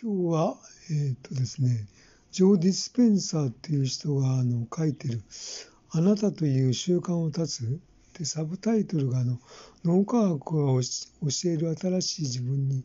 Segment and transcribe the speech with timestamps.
[0.00, 0.56] 今日は、
[0.92, 1.88] えっ、とですね、
[2.30, 5.22] ジョー・ディスペンサーっていう人があの書いてる
[5.90, 7.80] 「あなたという習慣を断つ」
[8.16, 9.40] でサブタイトルがあの
[9.84, 12.84] 「脳科学が教える新しい自分に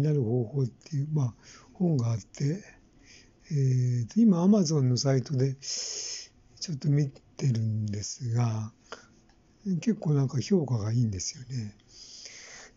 [0.00, 1.34] なる方法」っていう、まあ、
[1.74, 2.64] 本があって、
[3.52, 8.72] えー、今アマゾンのサイトでちょっと見てるんですが
[9.80, 11.76] 結構なんか評価がいいんですよね。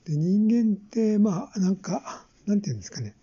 [0.04, 3.14] で人間ってまあなんかなんていうんですかね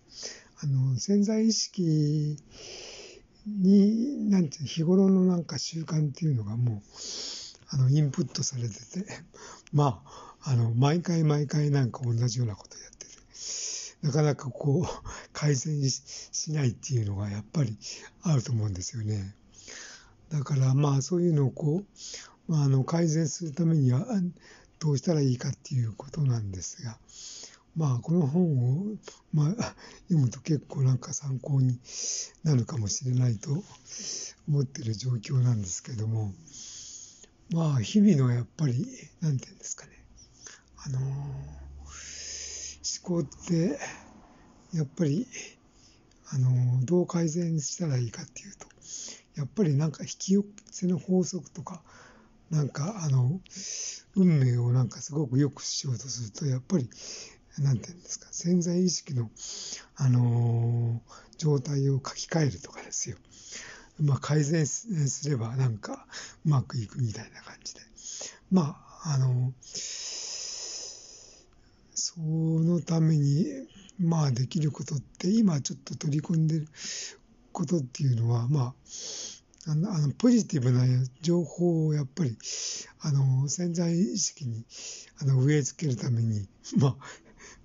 [0.63, 2.37] あの潜在意識
[3.47, 6.81] になんて日頃のなんか習慣っていうのがもう
[7.69, 9.05] あのインプットされてて
[9.73, 13.11] まああの毎回毎回なんか同じようなことやってて
[14.03, 17.77] なかなかこう改善しないっていうのがやっぱり
[18.21, 19.35] あると思うんですよね。
[20.29, 21.83] だからまあそういうのをこ
[22.47, 24.05] う、まあ、あの改善するためには
[24.79, 26.97] どうしたらいいかっていうことなんですが
[27.75, 28.95] まあこの本を、
[29.33, 29.75] まあ、
[30.07, 31.77] 読むと結構なんか参考に
[32.43, 33.63] なるかもしれないと
[34.47, 36.33] 思ってる状況なんですけども
[37.51, 38.85] まあ日々のやっぱり
[39.21, 39.91] 何て言うんですかね。
[40.85, 41.21] あの思
[43.01, 43.79] 考って
[44.73, 45.27] やっぱり
[46.29, 48.67] あのどう改善したらいいかっていうと
[49.35, 51.81] やっぱりなんか引き寄せの法則とか
[52.49, 53.39] なんかあの
[54.15, 56.89] 運命をなんかすごく良くしようとするとやっぱり
[57.59, 59.29] なんていうんですか、潜在意識の、
[59.95, 63.17] あのー、状態を書き換えるとかですよ。
[63.99, 66.05] まあ、改善すればなんか
[66.45, 67.81] うまくいくみたいな感じで。
[68.51, 69.53] まあ、あの、
[71.93, 73.45] そのために、
[73.99, 76.67] まあ、できることって、今ちょっと取り組んでる
[77.53, 78.73] ことっていうのは、まあ、
[79.67, 80.83] あのあのポジティブな
[81.21, 82.37] 情報をやっぱり
[82.99, 84.63] あの潜在意識に
[85.19, 86.95] あの植え付けるために、まあ、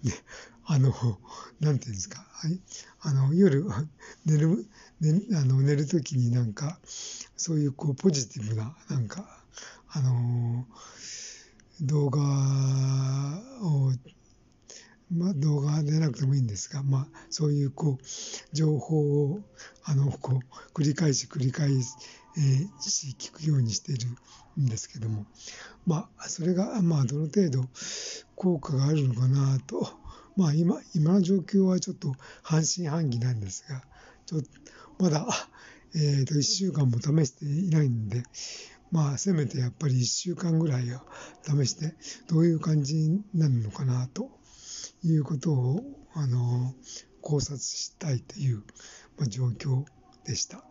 [0.02, 0.12] ね、
[0.64, 0.92] あの、
[1.60, 2.60] なんていうんですか、はい、
[3.00, 3.64] あの、夜、
[4.24, 4.66] 寝る、
[5.00, 6.78] 寝あの寝るときになんか、
[7.36, 9.24] そういうこう、ポジティブな、なんか、
[9.88, 10.66] あの、
[11.82, 12.20] 動画
[13.62, 13.92] を、
[15.12, 18.04] まあ、動画でなくてもいいんですが、まあ、そういうこう
[18.54, 19.40] 情報を
[19.84, 21.94] あのこう繰り返し繰り返し、
[22.36, 24.08] えー、し聞くようにしている
[24.60, 25.26] んですけども、
[25.86, 27.64] まあ、それが、まあ、どの程度
[28.40, 29.86] 効果があるのかなと、
[30.34, 33.82] まあ今、今の状況はちょっと半信半疑なんですが、
[34.24, 34.48] ちょっと
[34.98, 35.26] まだ、
[35.94, 38.22] え、ー、と、1週間も試していないんで、
[38.90, 41.04] まあ、せめてやっぱり1週間ぐらいは
[41.42, 41.94] 試して、
[42.28, 44.30] どういう感じになるのかな、と
[45.04, 45.82] いうことを、
[46.14, 46.72] あの、
[47.20, 48.62] 考察したいという、
[49.18, 49.84] まあ、状況
[50.24, 50.64] でした。